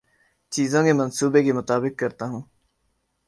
[0.51, 2.41] چیزوں کے منصوبے کے مطابق کرتا ہوں